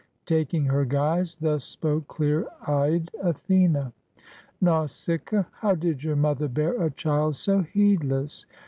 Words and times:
Taking 0.25 0.65
her 0.65 0.83
guise, 0.83 1.35
thus 1.39 1.63
spoke 1.63 2.07
clear 2.07 2.47
eyed 2.65 3.11
Athene:— 3.21 3.91
"Nausicaa, 4.59 5.45
how 5.59 5.75
did 5.75 6.03
your 6.03 6.15
mother 6.15 6.47
bear 6.47 6.81
a 6.83 6.89
child 6.89 7.35
so 7.35 7.61
heed 7.61 8.03
less? 8.03 8.47